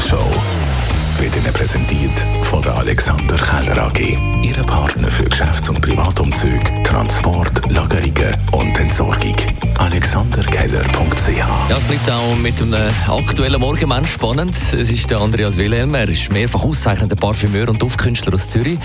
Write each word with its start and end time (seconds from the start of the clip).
Morgenshow 0.00 0.42
wird 1.18 1.36
Ihnen 1.36 1.52
präsentiert 1.52 2.24
von 2.44 2.62
der 2.62 2.74
Alexander 2.74 3.36
Keller 3.36 3.86
AG. 3.86 4.16
Ihre 4.42 4.64
Partner 4.64 5.10
für 5.10 5.24
Geschäfts- 5.24 5.68
und 5.68 5.82
Privatumzug, 5.82 6.19
Ja, 11.68 11.76
es 11.76 11.84
bleibt 11.84 12.08
auch 12.08 12.36
mit 12.36 12.62
einem 12.62 12.92
aktuellen 13.08 13.60
Morgenmensch 13.60 14.12
spannend. 14.12 14.54
Es 14.54 14.72
ist 14.72 15.10
der 15.10 15.20
Andreas 15.20 15.56
Wilhelm. 15.56 15.94
Er 15.94 16.08
ist 16.08 16.32
mehrfach 16.32 16.62
ausgezeichnender 16.62 17.16
Parfümeur 17.16 17.68
und 17.68 17.82
Duftkünstler 17.82 18.34
aus 18.34 18.46
Zürich. 18.46 18.78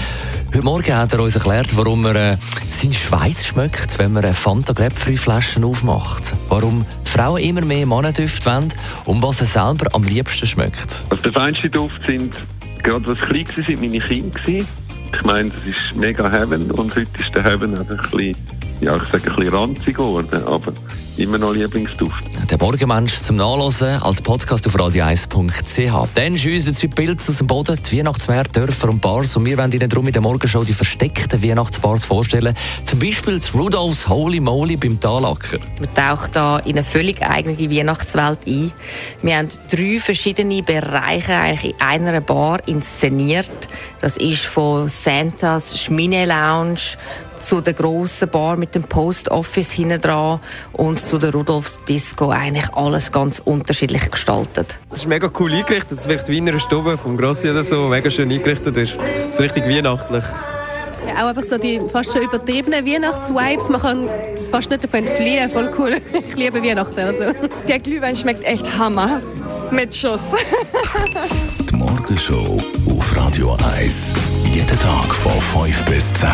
Heute 0.48 0.64
Morgen 0.64 0.96
hat 0.96 1.14
er 1.14 1.20
uns 1.20 1.36
erklärt, 1.36 1.78
warum 1.78 2.06
er 2.06 2.16
äh, 2.16 2.38
seinen 2.70 2.94
Schweiß 2.94 3.46
schmeckt, 3.46 4.00
wenn 4.00 4.14
man 4.14 4.26
eine 4.26 4.34
Fanta 4.34 4.74
Grapefruit 4.74 5.20
Flaschen 5.20 5.64
aufmacht. 5.64 6.34
Warum 6.50 6.88
Frauen 7.04 7.44
immer 7.44 7.62
mehr 7.62 7.86
Mannendüfte 7.86 8.50
wollen 8.50 8.74
und 9.06 9.22
was 9.22 9.42
er 9.42 9.46
selber 9.46 9.94
am 9.94 10.04
liebsten 10.04 10.48
schmeckt. 10.48 11.04
Also 11.12 11.22
der 11.22 11.34
feinste 11.34 11.70
Duft 11.70 12.04
sind, 12.08 12.34
gerade 12.82 13.06
was 13.06 13.20
klein 13.20 13.48
waren, 13.48 13.64
sind 13.64 13.82
meine 13.82 14.00
Kinder. 14.00 14.66
Ich 15.14 15.24
meine, 15.24 15.50
das 15.50 15.66
ist 15.66 15.96
mega 15.96 16.32
Heaven 16.32 16.72
und 16.72 16.96
heute 16.96 17.08
ist 17.20 17.34
der 17.36 17.44
Heaven 17.44 17.78
einfach 17.78 18.04
ein 18.06 18.10
bisschen, 18.12 18.36
ja, 18.82 18.98
ich 18.98 19.04
sage 19.04 19.30
ein 19.30 19.36
bisschen 19.36 19.50
ranzig 19.50 19.96
geworden, 19.96 20.44
aber 20.46 20.74
immer 21.18 21.38
noch 21.38 21.54
Lieblingsduft. 21.54 22.24
Der 22.52 22.58
Morgenmensch 22.60 23.22
zum 23.22 23.38
Nachlesen 23.38 24.02
als 24.02 24.22
Podcast 24.22 24.68
auf 24.68 24.76
radio1.ch. 24.76 26.10
Dann 26.14 26.38
schiessen 26.38 26.76
zwei 26.76 26.88
Pilze 26.88 27.32
aus 27.32 27.38
dem 27.38 27.48
Boden, 27.48 27.80
die 27.90 27.98
Weihnachtsmärkte, 27.98 28.60
Dörfer 28.60 28.90
und 28.90 29.02
Bars. 29.02 29.36
Und 29.38 29.46
wir 29.46 29.58
wollen 29.58 29.72
Ihnen 29.72 29.90
darum 29.90 30.06
in 30.08 30.14
der 30.14 30.22
Morgenshow 30.22 30.64
die 30.64 30.74
versteckten 30.74 31.42
Weihnachtsbars 31.42 32.06
vorstellen. 32.06 32.56
Zum 32.84 33.00
Beispiel 33.00 33.36
das 33.36 33.54
Rudolfs 33.54 34.08
Holy 34.08 34.40
Moly 34.40 34.76
beim 34.76 35.00
Talacker. 35.00 35.60
Man 35.80 35.94
taucht 35.96 36.36
da 36.36 36.60
in 36.60 36.74
eine 36.74 36.84
völlig 36.84 37.22
eigene 37.22 37.58
Weihnachtswelt 37.72 38.40
ein. 38.46 38.72
Wir 39.22 39.38
haben 39.38 39.50
drei 39.72 40.00
verschiedene 40.00 40.62
Bereiche 40.62 41.34
eigentlich 41.34 41.74
in 41.74 41.82
einer 41.82 42.22
Bar 42.22 42.60
inszeniert. 42.68 43.50
Das 44.02 44.18
ist 44.18 44.46
von 44.46 44.90
Santas 44.90 45.80
Schmine 45.80 46.26
Lounge 46.26 46.98
zu 47.46 47.62
der 47.62 47.74
grossen 47.74 48.30
Bar 48.30 48.58
mit 48.58 48.74
dem 48.74 48.84
Post 48.84 49.30
Office 49.30 49.72
hinten 49.72 50.02
dran 50.02 50.40
und 50.74 51.00
zu 51.00 51.18
der 51.18 51.32
Rudolfs 51.32 51.80
Disco 51.88 52.30
eigentlich 52.30 52.74
alles 52.74 53.12
ganz 53.12 53.40
unterschiedlich 53.44 54.10
gestaltet. 54.10 54.80
Es 54.92 55.02
ist 55.02 55.08
mega 55.08 55.30
cool 55.40 55.52
eingerichtet. 55.54 56.00
Es 56.00 56.08
wirkt 56.08 56.28
wie 56.28 56.40
in 56.40 56.50
einer 56.50 56.60
Stube 56.60 56.98
vom 56.98 57.18
Grossi 57.18 57.50
oder 57.50 57.64
so, 57.64 57.88
mega 57.88 58.10
schön 58.10 58.32
eingerichtet 58.32 58.76
ist. 58.78 58.96
Es 59.30 59.36
ist 59.36 59.42
richtig 59.42 59.66
weihnachtlich. 59.66 60.24
Ja, 61.08 61.24
auch 61.24 61.28
einfach 61.28 61.44
so 61.44 61.58
die 61.60 61.80
fast 61.92 62.14
schon 62.14 62.24
übertriebenen 62.24 62.84
Weihnachtsvibes. 62.86 63.70
Man 63.70 63.82
kann 63.82 64.10
fast 64.52 64.72
nicht 64.72 64.84
davon 64.84 65.08
fliehen. 65.08 65.50
Voll 65.50 65.72
cool. 65.78 66.02
Ich 66.30 66.36
liebe 66.36 66.64
Weihnachten. 66.64 67.00
Also. 67.00 67.26
Der 67.68 67.80
Glühwein 67.80 68.16
schmeckt 68.16 68.44
echt 68.44 68.78
Hammer. 68.78 69.22
Mit 69.70 69.96
Schuss. 69.96 70.24
Die 71.70 71.76
Morgenshow 71.76 72.62
auf 72.90 73.16
Radio 73.16 73.56
1. 73.78 74.14
Jeden 74.52 74.80
Tag 74.80 75.14
von 75.14 75.32
5 75.64 75.86
bis 75.86 76.14
10. 76.16 76.30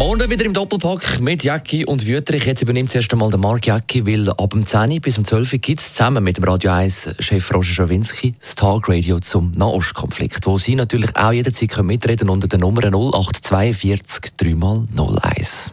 Morgen 0.00 0.30
wieder 0.30 0.46
im 0.46 0.54
Doppelpack 0.54 1.20
mit 1.20 1.44
Jacki 1.44 1.84
und 1.84 2.06
Wüterich. 2.06 2.46
Jetzt 2.46 2.62
übernimmt 2.62 2.90
zuerst 2.90 3.12
einmal 3.12 3.28
der 3.28 3.38
Mark 3.38 3.66
Jacki, 3.66 4.06
weil 4.06 4.30
ab 4.30 4.48
dem 4.52 4.64
10 4.64 4.92
Uhr 4.92 5.00
bis 5.00 5.18
um 5.18 5.26
12 5.26 5.52
Uhr 5.52 5.58
gibt 5.58 5.78
es 5.78 5.92
zusammen 5.92 6.24
mit 6.24 6.38
dem 6.38 6.44
Radio 6.44 6.70
1-Chef 6.70 7.52
Roger 7.52 7.70
Schawinski 7.70 8.34
das 8.40 8.54
Tagradio 8.54 9.20
zum 9.20 9.52
Nahostkonflikt, 9.52 10.46
wo 10.46 10.56
Sie 10.56 10.74
natürlich 10.74 11.14
auch 11.16 11.32
jederzeit 11.32 11.68
können 11.68 11.88
mitreden 11.88 12.30
unter 12.30 12.48
der 12.48 12.60
Nummer 12.60 12.80
0842 12.80 14.32
3x01. 14.40 15.70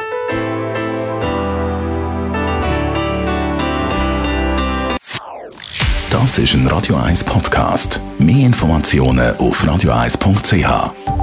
Das 6.09 6.37
ist 6.37 6.53
ein 6.53 6.67
Radio 6.67 6.97
1 6.97 7.23
Podcast. 7.23 8.01
Mehr 8.19 8.45
Informationen 8.45 9.37
auf 9.37 9.63
radio1.ch. 9.63 11.16